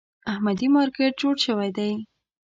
احمدي 0.31 0.67
مارکېټ 0.75 1.13
جوړ 1.21 1.35
شوی 1.45 1.69
دی. 1.77 1.91